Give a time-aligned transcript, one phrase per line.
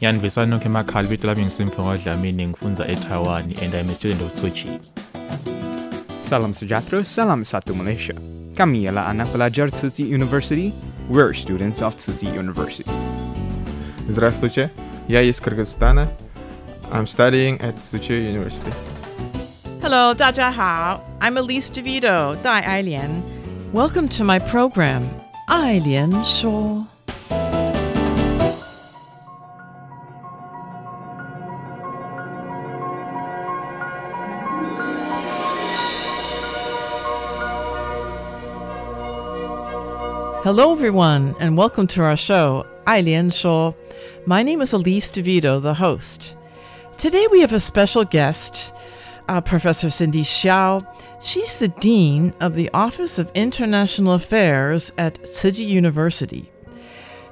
[0.00, 4.50] Yandivisani nonke emakhaya ibito lami ngisimphiwe ngodlamini ngifunza eTaiwan and I'm a student of Tzu
[4.50, 4.80] Chi.
[6.22, 8.14] Salam sejahtera, salam satu Malaysia.
[8.54, 10.72] Kami ialah anak pelajar Tzu Chi University.
[11.10, 12.86] We're students of Tzu Chi University.
[14.08, 14.70] Здравствуйте,
[15.08, 16.06] я из Кыргызстана.
[16.92, 18.70] I'm studying at Tzu Chi University.
[19.82, 21.02] Hello, 大家好.
[21.18, 23.20] I'm Elise DeVito, Dai Ailian.
[23.72, 25.02] Welcome to my program,
[25.48, 26.97] Ailian Shuo.
[40.48, 43.74] Hello, everyone, and welcome to our show, Ai Lian Shuo.
[44.24, 46.38] My name is Elise DeVito, the host.
[46.96, 48.72] Today we have a special guest,
[49.28, 50.80] uh, Professor Cindy Xiao.
[51.22, 56.50] She's the Dean of the Office of International Affairs at Tzu Chi University.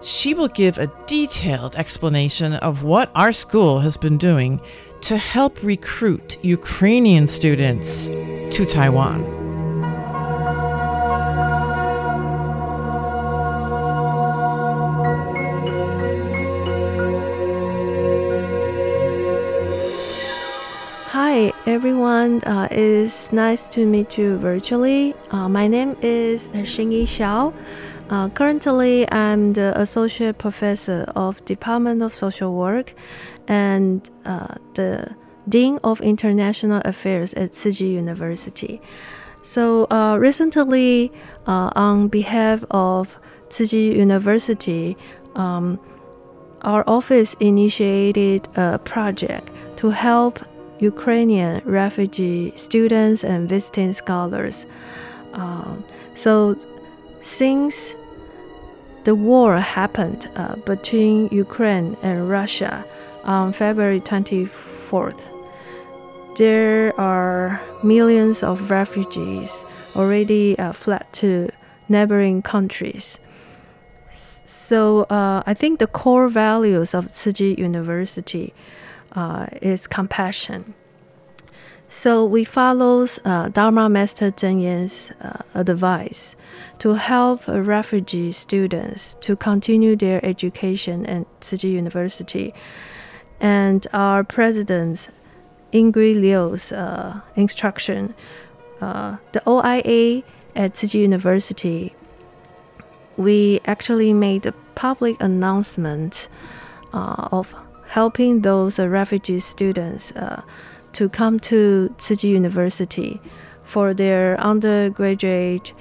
[0.02, 4.60] She will give a detailed explanation of what our school has been doing
[5.00, 9.35] to help recruit Ukrainian students to Taiwan.
[21.66, 25.16] Everyone, uh, it's nice to meet you virtually.
[25.32, 27.52] Uh, my name is Xingyi Xiao.
[28.08, 32.94] Uh, currently, I'm the associate professor of Department of Social Work
[33.48, 35.12] and uh, the
[35.48, 38.80] dean of international affairs at Tzu Chi University.
[39.42, 41.10] So uh, recently,
[41.48, 43.18] uh, on behalf of
[43.48, 44.96] Tzu Chi University,
[45.34, 45.80] um,
[46.62, 50.44] our office initiated a project to help
[50.78, 54.66] Ukrainian refugee students and visiting scholars.
[55.32, 56.56] Um, so,
[57.22, 57.94] since
[59.04, 62.84] the war happened uh, between Ukraine and Russia
[63.24, 65.28] on February 24th,
[66.36, 69.64] there are millions of refugees
[69.94, 71.48] already uh, fled to
[71.88, 73.18] neighboring countries.
[74.44, 78.52] So uh, I think the core values of Tzu Chi University
[79.16, 80.74] uh, is compassion.
[81.88, 86.34] So we follow uh, Dharma Master Zheng Yan's uh, advice
[86.80, 92.52] to help refugee students to continue their education at Tzu Chi University.
[93.40, 95.08] And our president,
[95.72, 98.14] Ingrid Liu's uh, instruction,
[98.80, 100.24] uh, the OIA
[100.56, 101.94] at Tzu Chi University,
[103.16, 106.28] we actually made a public announcement
[106.92, 107.54] uh, of
[107.96, 110.42] helping those uh, refugee students uh,
[110.92, 113.18] to come to Tzu Chi University
[113.64, 115.72] for their undergraduate,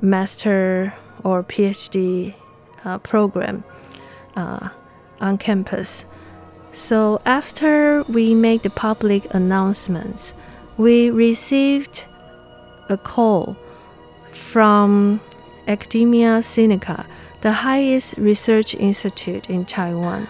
[0.00, 0.94] master,
[1.24, 2.34] or PhD
[2.84, 3.64] uh, program
[4.36, 6.04] on campus.
[6.72, 10.32] So after we made the public announcements,
[10.78, 12.04] we received
[12.88, 13.56] a call
[14.30, 15.20] from
[15.66, 17.04] Academia Sinica,
[17.40, 20.28] the highest research institute in Taiwan.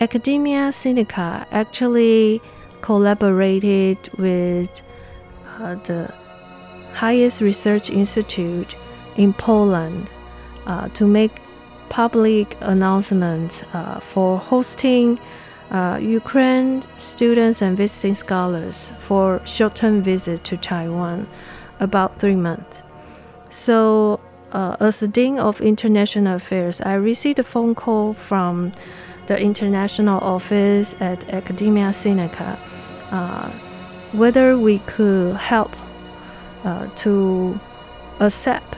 [0.00, 2.40] Academia Sinica actually
[2.80, 4.80] collaborated with
[5.58, 6.10] uh, the
[6.94, 8.74] highest research institute
[9.16, 10.08] in Poland
[10.66, 11.32] uh, to make
[11.90, 15.18] public announcements uh, for hosting
[15.70, 21.26] uh, Ukraine students and visiting scholars for short-term visit to Taiwan,
[21.78, 22.74] about three months.
[23.50, 24.18] So,
[24.52, 28.72] uh, as the dean of international affairs, I received a phone call from
[29.30, 32.58] the international office at Academia Sinica,
[33.12, 33.48] uh,
[34.10, 35.70] whether we could help
[36.64, 37.60] uh, to
[38.18, 38.76] accept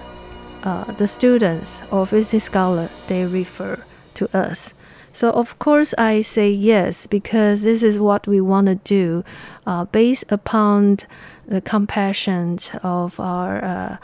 [0.62, 3.82] uh, the students or visiting scholars they refer
[4.14, 4.74] to us
[5.14, 9.24] So, of course, I say yes because this is what we want to do
[9.66, 10.98] uh, based upon
[11.46, 13.96] the compassion of our uh,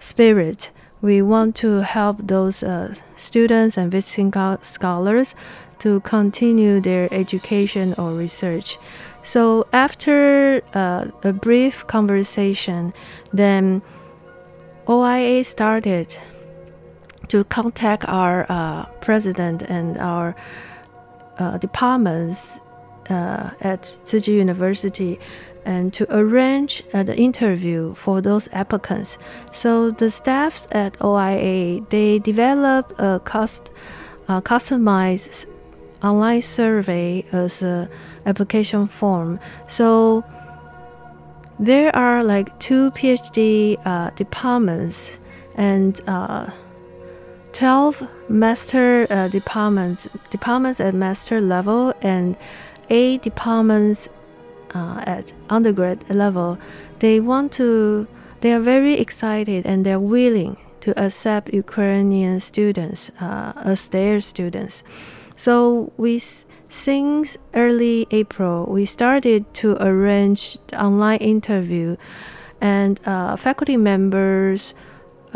[0.00, 0.70] spirit.
[1.00, 4.32] We want to help those uh, students and visiting
[4.62, 5.34] scholars
[5.80, 8.78] to continue their education or research.
[9.22, 12.92] So, after uh, a brief conversation,
[13.32, 13.82] then
[14.86, 16.16] OIA started
[17.28, 20.36] to contact our uh, president and our
[21.38, 22.56] uh, departments
[23.10, 25.18] uh, at Chi University
[25.64, 29.18] and to arrange uh, the interview for those applicants.
[29.52, 33.70] So the staffs at OIA they developed a cost,
[34.28, 35.46] uh, customized
[36.02, 37.88] online survey as a
[38.24, 39.40] application form.
[39.68, 40.24] So
[41.58, 45.10] there are like two PhD uh, departments
[45.54, 46.50] and uh,
[47.52, 52.36] 12 master uh, departments departments at master level and
[52.90, 54.08] eight departments
[54.74, 56.58] uh, at undergrad level
[56.98, 58.06] they want to
[58.42, 64.82] they are very excited and they're willing to accept ukrainian students uh, as their students
[65.36, 66.20] so we
[66.68, 71.96] since early april we started to arrange online interview
[72.60, 74.74] and uh, faculty members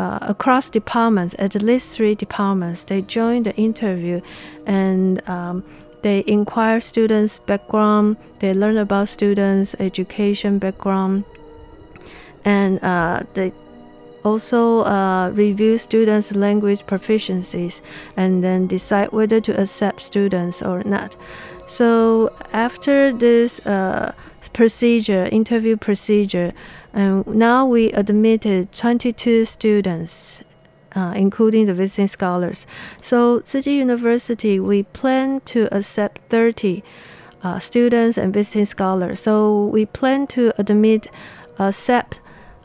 [0.01, 4.19] uh, across departments, at least three departments, they joined the interview
[4.65, 5.63] and um,
[6.01, 11.23] they inquire students' background, they learn about students' education background,
[12.43, 13.53] and uh, they
[14.23, 17.81] also uh, review students' language proficiencies
[18.15, 21.15] and then decide whether to accept students or not.
[21.67, 24.13] So after this uh,
[24.53, 26.53] procedure, interview procedure,
[26.93, 30.41] and now we admitted 22 students,
[30.95, 32.67] uh, including the visiting scholars.
[33.01, 36.83] So Tzu University, we plan to accept 30
[37.43, 39.21] uh, students and visiting scholars.
[39.21, 41.07] So we plan to admit
[41.57, 42.20] accept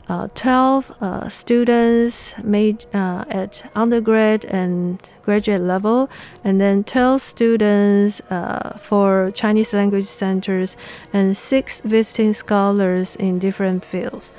[0.09, 6.09] uh, 12 uh, students made uh, at undergrad and graduate level,
[6.43, 10.77] and then 12 students uh, for Chinese language centers,
[11.11, 14.31] and six visiting scholars in different fields.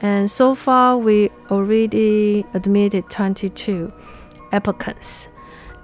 [0.00, 3.92] And so far, we already admitted 22
[4.52, 5.26] applicants.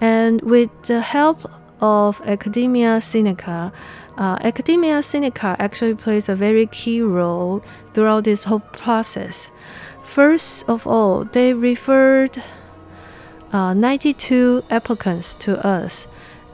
[0.01, 1.51] And with the help
[1.81, 3.73] of Academia Sinica,
[4.17, 7.63] uh, Academia Sinica actually plays a very key role
[7.93, 9.49] throughout this whole process.
[10.05, 12.43] First of all, they referred
[13.53, 16.07] uh, 92 applicants to us.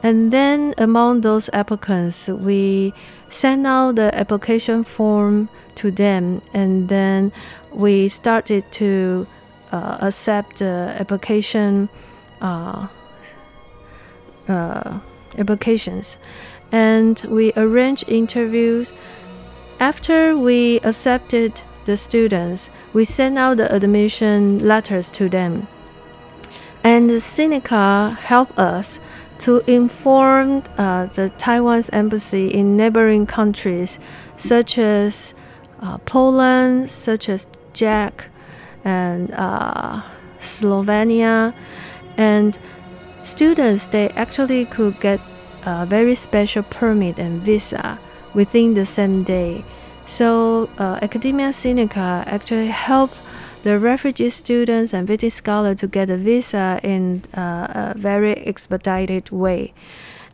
[0.03, 2.95] And then among those applicants, we
[3.29, 7.33] sent out the application form to them, and then
[7.73, 9.27] we started to
[9.73, 11.89] uh, accept the application
[12.41, 12.89] uh,
[14.49, 14.99] uh
[15.39, 16.17] applications
[16.73, 18.93] and we arranged interviews.
[19.79, 25.69] After we accepted the students, we sent out the admission letters to them.
[26.83, 28.99] And Sinica helped us
[29.41, 33.99] to inform uh, the Taiwan's embassy in neighboring countries
[34.37, 35.35] such as
[35.81, 38.29] uh, Poland, such as Czech,
[38.85, 40.03] and uh,
[40.41, 41.55] Slovenia,
[42.17, 42.59] and
[43.23, 45.21] students they actually could get
[45.65, 47.99] a very special permit and visa
[48.35, 49.65] within the same day.
[50.07, 53.19] So uh, Academia Sinica actually helped
[53.63, 59.31] the refugee students and visiting scholars to get a visa in uh, a very expedited
[59.31, 59.75] way.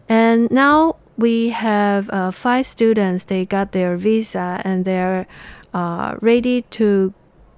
[0.08, 3.24] And now we have uh, five students.
[3.24, 5.26] They got their visa and they're
[5.74, 7.12] uh, ready to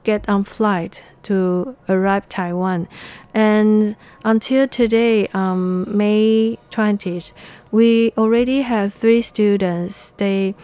[0.04, 2.88] get on flight to arrive Taiwan.
[3.34, 7.32] And until today, um, May 20th,
[7.70, 10.12] we already have three students.
[10.16, 10.54] They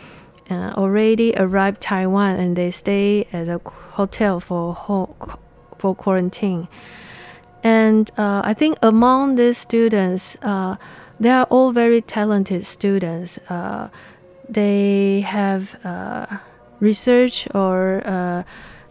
[0.50, 3.60] uh, already arrived Taiwan and they stay at a
[3.92, 4.74] hotel for
[5.78, 6.68] for quarantine.
[7.62, 10.76] And uh, I think among these students, uh,
[11.18, 13.38] they are all very talented students.
[13.48, 13.88] Uh,
[14.48, 16.26] they have uh,
[16.80, 18.42] research or uh,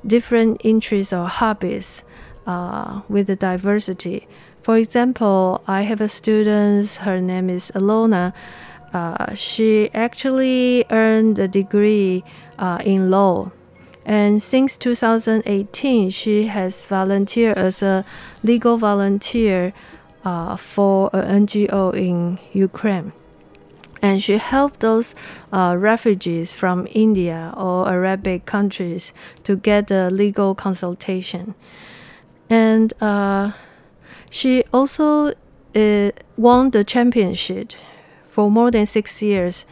[0.05, 2.01] different interests or hobbies
[3.07, 4.27] with the diversity.
[4.63, 8.31] For example, I have a student, her name is Alona.
[8.93, 12.23] Uh, she actually earned a degree
[12.57, 13.51] uh, in law.
[14.05, 18.05] And since 2018, she has volunteered as a
[18.41, 19.73] legal volunteer
[20.23, 23.11] uh, for an NGO in Ukraine.
[24.01, 25.13] And she helped those
[25.51, 29.11] uh, refugees from India or Arabic countries
[29.43, 31.53] to get a legal consultation.
[32.49, 33.51] And uh,
[34.33, 35.31] she also
[35.75, 37.73] it won the championship
[38.31, 39.63] for more than six years.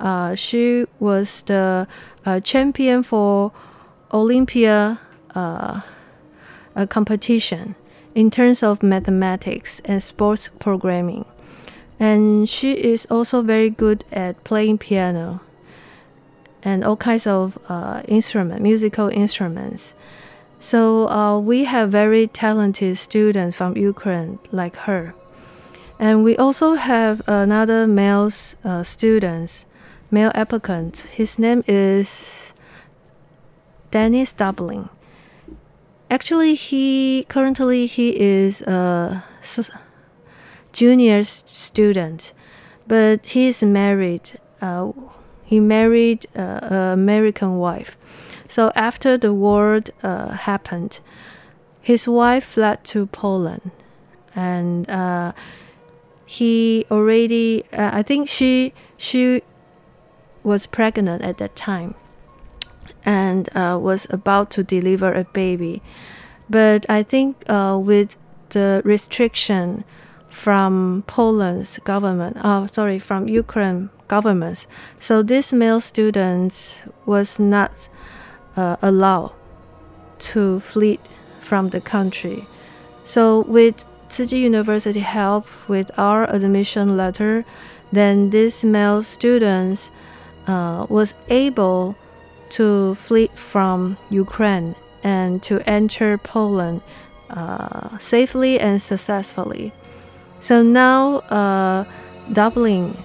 [0.00, 1.86] Uh, she was the
[2.26, 3.52] uh, champion for
[4.12, 4.98] Olympia
[5.36, 5.80] uh,
[6.88, 7.76] competition
[8.16, 11.24] in terms of mathematics and sports programming.
[12.00, 15.40] And she is also very good at playing piano
[16.64, 19.92] and all kinds of uh, instrument, musical instruments.
[20.60, 25.14] So uh, we have very talented students from Ukraine like her.
[25.98, 28.30] And we also have another male
[28.64, 29.64] uh, student,
[30.10, 31.00] male applicant.
[31.12, 32.52] His name is
[33.90, 34.88] Dennis Dublin.
[36.10, 39.24] Actually, he currently he is a
[40.72, 42.32] junior student,
[42.86, 44.38] but he is married.
[44.60, 44.92] Uh,
[45.44, 47.96] he married uh, an American wife.
[48.50, 50.98] So after the war uh, happened,
[51.80, 53.70] his wife fled to Poland,
[54.34, 55.32] and uh,
[56.26, 57.64] he already.
[57.72, 59.42] Uh, I think she she
[60.42, 61.94] was pregnant at that time
[63.04, 65.80] and uh, was about to deliver a baby.
[66.48, 68.16] But I think uh, with
[68.48, 69.84] the restriction
[70.28, 74.66] from Poland's government, uh, sorry, from Ukraine governments,
[74.98, 77.88] so this male student was not
[78.82, 79.28] uh,
[80.18, 80.98] to flee
[81.40, 82.46] from the country.
[83.04, 87.44] So with Chi University help with our admission letter,
[87.92, 89.90] then this male student
[90.46, 91.96] uh, was able
[92.50, 96.82] to flee from Ukraine and to enter Poland
[97.30, 99.72] uh, safely and successfully.
[100.40, 101.84] So now, uh,
[102.32, 102.96] Dublin,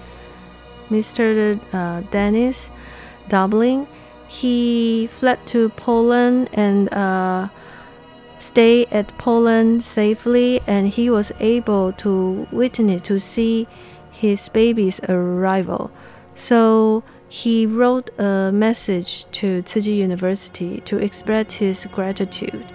[0.90, 1.60] Mr.
[1.72, 2.70] Uh, Dennis
[3.28, 3.86] Dublin,
[4.40, 7.48] he fled to Poland and uh,
[8.38, 13.66] stayed at Poland safely, and he was able to witness to see
[14.10, 15.90] his baby's arrival.
[16.34, 22.66] So he wrote a message to Tzu Chi University to express his gratitude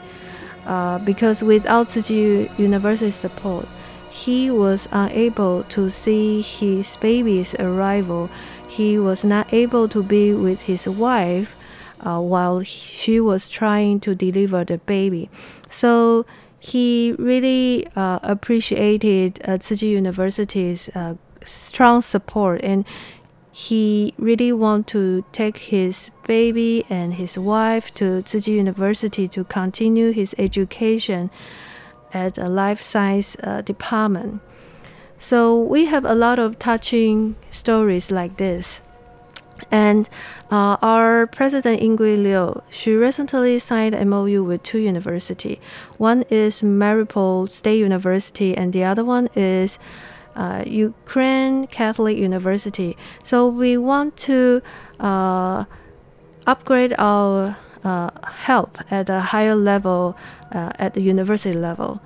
[0.65, 3.67] uh, because without Tzu Chi University's support,
[4.09, 8.29] he was unable to see his baby's arrival.
[8.71, 11.57] He was not able to be with his wife
[11.99, 15.29] uh, while she was trying to deliver the baby.
[15.69, 16.25] So
[16.57, 22.85] he really uh, appreciated uh, University's uh, strong support and
[23.51, 30.11] he really want to take his baby and his wife to Tzu University to continue
[30.11, 31.29] his education
[32.13, 34.41] at a life science uh, department.
[35.21, 38.81] So we have a lot of touching stories like this.
[39.69, 40.09] And
[40.49, 45.59] uh, our president Ingui Liu, she recently signed a MOU with two universities.
[45.99, 49.77] One is Mariupol State University, and the other one is
[50.35, 52.97] uh, Ukraine Catholic University.
[53.23, 54.63] So we want to
[54.99, 55.65] uh,
[56.47, 60.17] upgrade our uh, help at a higher level
[60.51, 62.01] uh, at the university level.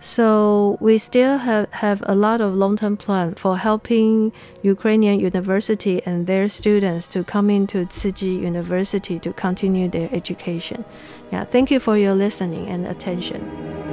[0.00, 6.26] So we still have, have a lot of long-term plan for helping Ukrainian university and
[6.26, 10.84] their students to come into Tzu Chi University to continue their education.
[11.32, 13.85] Yeah, thank you for your listening and attention.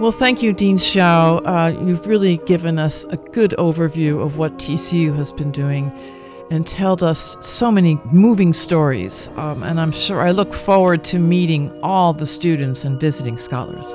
[0.00, 1.42] Well, thank you, Dean Xiao.
[1.44, 5.92] Uh, you've really given us a good overview of what TCU has been doing
[6.50, 9.28] and told us so many moving stories.
[9.36, 13.94] Um, and I'm sure I look forward to meeting all the students and visiting scholars.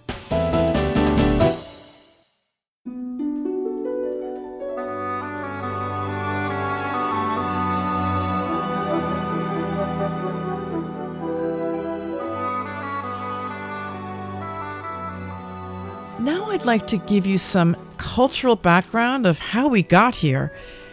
[16.21, 20.51] Now I'd like to give you some cultural background of how we got here.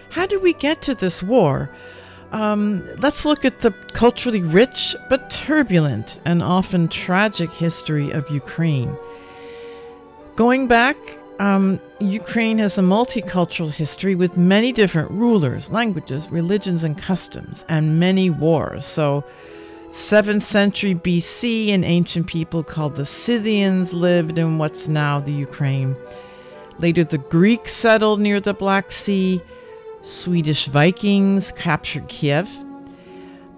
[0.09, 1.69] How did we get to this war?
[2.33, 8.97] Um, let's look at the culturally rich but turbulent and often tragic history of Ukraine.
[10.35, 10.97] Going back,
[11.39, 18.01] um, Ukraine has a multicultural history with many different rulers, languages, religions, and customs, and
[18.01, 18.87] many wars.
[18.87, 19.25] So,
[19.88, 25.96] 7th century BC, an ancient people called the Scythians lived in what's now the Ukraine.
[26.79, 29.40] Later, the Greeks settled near the Black Sea.
[30.03, 32.48] Swedish Vikings captured Kiev.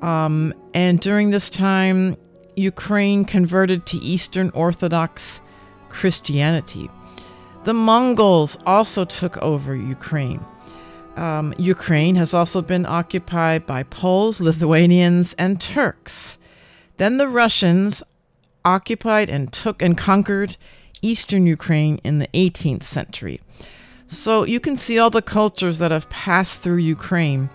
[0.02, 2.16] Um, and during this time,
[2.54, 5.40] Ukraine converted to Eastern Orthodox
[5.88, 6.88] Christianity.
[7.64, 10.44] The Mongols also took over Ukraine.
[11.20, 16.38] Um, Ukraine has also been occupied by Poles, Lithuanians, and Turks.
[16.96, 18.02] Then the Russians
[18.64, 20.56] occupied and took and conquered
[21.02, 23.38] eastern Ukraine in the 18th century.
[24.06, 27.50] So you can see all the cultures that have passed through Ukraine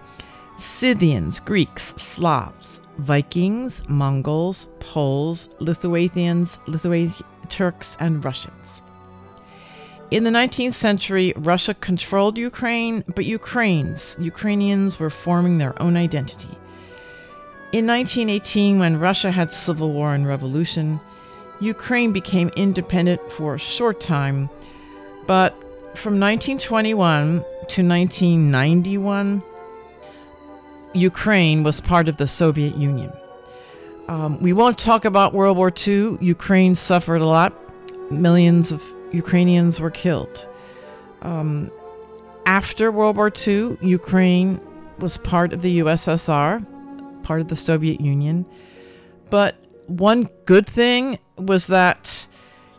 [0.60, 8.84] Scythians, Greeks, Slavs, Vikings, Mongols, Poles, Lithuanians, Lithuanians, Turks, and Russians.
[10.12, 16.56] In the 19th century, Russia controlled Ukraine, but Ukrainians, Ukrainians were forming their own identity.
[17.72, 21.00] In 1918, when Russia had civil war and revolution,
[21.60, 24.48] Ukraine became independent for a short time,
[25.26, 25.54] but
[25.96, 27.40] from 1921
[27.70, 29.42] to 1991,
[30.94, 33.12] Ukraine was part of the Soviet Union.
[34.08, 36.18] Um, we won't talk about World War II.
[36.22, 37.54] Ukraine suffered a lot.
[38.12, 40.48] Millions of Ukrainians were killed.
[41.22, 41.72] Um,
[42.46, 44.60] after World War II, Ukraine
[45.00, 46.64] was part of the USSR,
[47.24, 48.46] part of the Soviet Union.
[49.30, 49.56] But
[49.88, 52.28] one good thing was that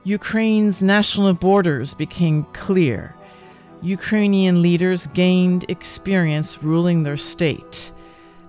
[0.05, 3.15] Ukraine's national borders became clear.
[3.83, 7.93] Ukrainian leaders gained experience ruling their state,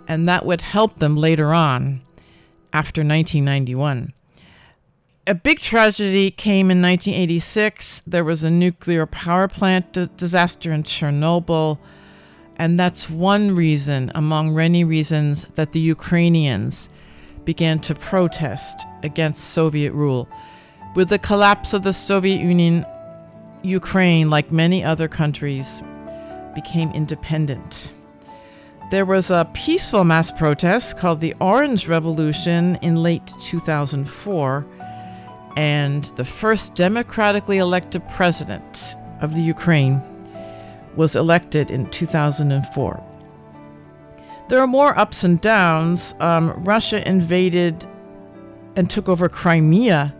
[0.08, 2.02] and that would help them later on
[2.73, 4.13] after 1991.
[5.27, 8.01] A big tragedy came in 1986.
[8.07, 11.79] There was a nuclear power plant d- disaster in Chernobyl,
[12.55, 16.87] and that's one reason, among many reasons, that the Ukrainians
[17.43, 20.29] began to protest against Soviet rule.
[20.95, 22.85] With the collapse of the Soviet Union,
[23.63, 25.83] Ukraine, like many other countries,
[26.55, 27.91] became independent.
[28.91, 34.65] There was a peaceful mass protest called the Orange Revolution in late 2004,
[35.58, 40.00] and the first democratically elected president of the Ukraine
[40.96, 43.04] was elected in 2004.
[44.50, 46.13] There are more ups and downs.
[46.20, 47.88] Um, Russia invaded
[48.76, 50.13] and took over Crimea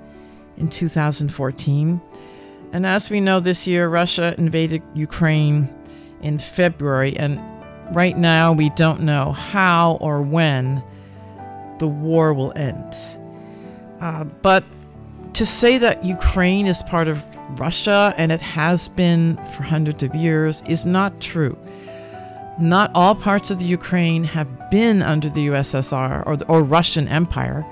[0.58, 2.02] in 2014.
[2.73, 5.71] And as we know this year, Russia invaded Ukraine
[6.23, 7.15] in February.
[7.15, 7.39] And
[7.95, 10.84] right now, we don't know how or when
[11.78, 12.95] the war will end.
[14.02, 14.63] Uh, but
[15.38, 17.23] to say that Ukraine is part of
[17.60, 21.56] Russia and it has been for hundreds of years is not true.
[22.60, 27.63] Not all parts of the Ukraine have been under the USSR or, or Russian Empire.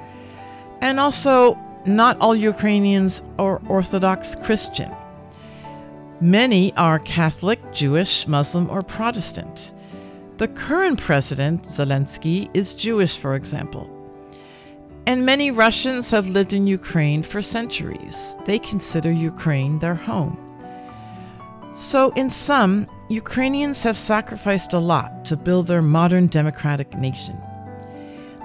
[0.81, 4.91] And also, not all Ukrainians are Orthodox Christian.
[6.21, 9.73] Many are Catholic, Jewish, Muslim, or Protestant.
[10.37, 13.94] The current president, Zelensky, is Jewish, for example.
[15.07, 18.35] And many Russians have lived in Ukraine for centuries.
[18.45, 20.41] They consider Ukraine their home.
[21.75, 27.39] So, in sum, Ukrainians have sacrificed a lot to build their modern democratic nation.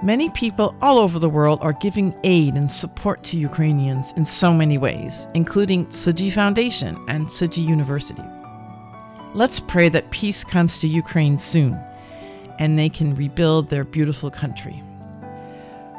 [0.03, 4.53] Many people all over the world are giving aid and support to Ukrainians in so
[4.53, 8.23] many ways, including Tzuchi Foundation and Tzuchi University.
[9.33, 11.79] Let's pray that peace comes to Ukraine soon
[12.59, 14.83] and they can rebuild their beautiful country.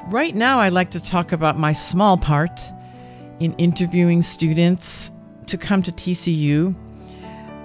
[0.08, 2.60] Right now, I'd like to talk about my small part
[3.38, 5.12] in interviewing students
[5.46, 6.74] to come to TCU.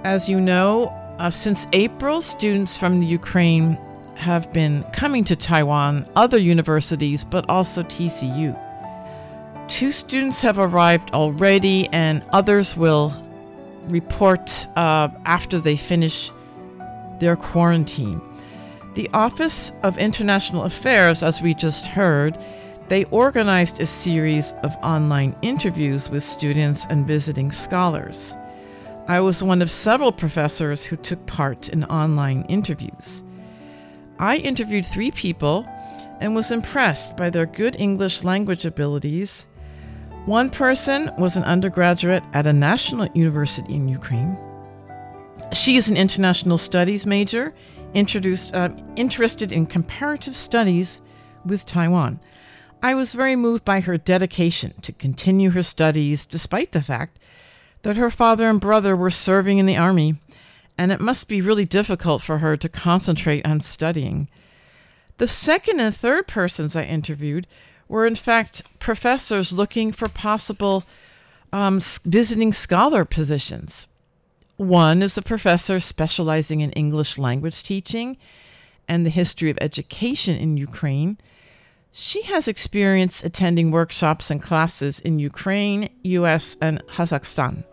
[0.03, 3.77] As you know, uh, since April, students from the Ukraine
[4.15, 8.55] have been coming to Taiwan, other universities, but also TCU.
[9.67, 13.11] Two students have arrived already, and others will
[13.89, 16.31] report uh, after they finish
[17.19, 18.21] their quarantine.
[18.97, 22.35] The Office of International Affairs, as we just heard,
[22.89, 28.35] they organized a series of online interviews with students and visiting scholars.
[29.07, 33.21] I was one of several professors who took part in online interviews.
[34.17, 35.63] I interviewed three people
[36.19, 39.45] and was impressed by their good English language abilities.
[40.25, 44.35] One person was an undergraduate at a national university in Ukraine.
[45.53, 47.53] She is an international studies major,
[47.93, 51.01] introduced, uh, interested in comparative studies
[51.45, 52.19] with Taiwan.
[52.81, 57.17] I was very moved by her dedication to continue her studies despite the fact
[57.81, 60.15] that her father and brother were serving in the army,
[60.77, 64.27] and it must be really difficult for her to concentrate on studying.
[65.17, 67.47] The second and third persons I interviewed
[67.87, 70.83] were, in fact, professors looking for possible
[71.51, 73.87] um, visiting scholar positions.
[74.57, 78.17] One is a professor specializing in English language teaching
[78.87, 81.19] and the history of education in Ukraine.
[81.91, 87.65] She has experience attending workshops and classes in Ukraine, US, and Kazakhstan.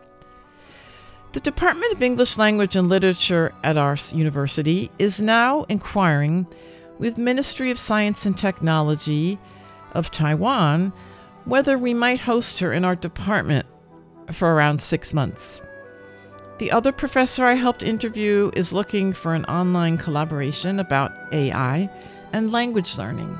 [1.33, 6.45] The Department of English Language and Literature at our university is now inquiring
[6.99, 9.39] with Ministry of Science and Technology
[9.93, 10.93] of Taiwan
[11.45, 13.65] whether we might host her in our department
[14.31, 15.61] for around 6 months.
[16.57, 21.89] The other professor I helped interview is looking for an online collaboration about AI
[22.31, 23.39] and language learning.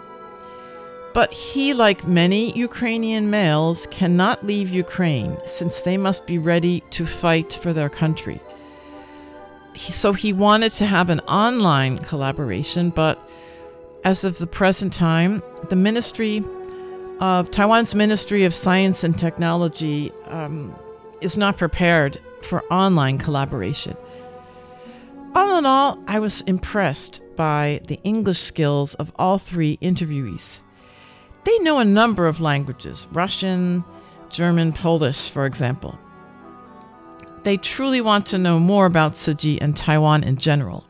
[1.13, 7.06] But he, like many Ukrainian males, cannot leave Ukraine since they must be ready to
[7.06, 8.41] fight for their country.
[9.78, 13.17] So he wanted to have an online collaboration, but
[14.04, 16.43] as of the present time, the Ministry
[17.21, 20.75] of Taiwan's Ministry of Science and Technology um,
[21.21, 23.98] is not prepared for online collaboration.
[25.36, 30.60] All in all, I was impressed by the English skills of all three interviewees.
[31.44, 33.84] They know a number of languages Russian,
[34.30, 36.00] German, Polish, for example.
[37.44, 40.86] They truly want to know more about Chi and Taiwan in general.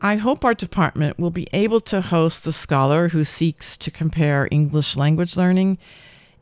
[0.00, 4.48] I hope our department will be able to host the scholar who seeks to compare
[4.50, 5.78] English language learning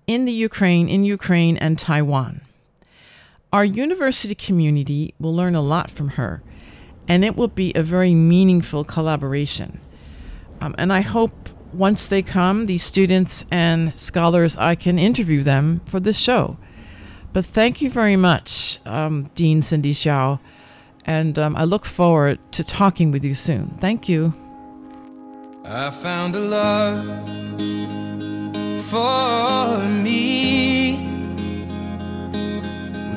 [0.07, 2.43] in the Ukraine, in Ukraine and Taiwan.
[3.55, 6.43] Our university community will learn a lot from her,
[7.07, 9.81] and it will be a very meaningful collaboration.
[10.61, 15.83] Um, and I hope once they come, these students and scholars, I can interview them
[15.87, 16.57] for this show.
[17.33, 20.41] But thank you very much, um, Dean Cindy Xiao,
[21.07, 23.69] and um, I look forward to talking with you soon.
[23.81, 24.35] Thank you.
[25.65, 27.05] I found a love
[28.83, 30.54] for me.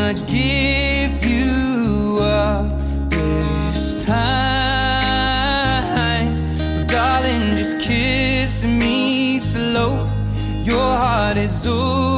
[0.00, 2.70] I will not give you up
[3.10, 4.86] this time.
[6.86, 10.08] Darling, just kiss me slow.
[10.62, 12.17] Your heart is all